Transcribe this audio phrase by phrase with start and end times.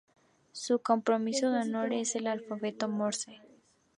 [0.51, 3.39] Su compromiso de honor es el Alfabeto Morse.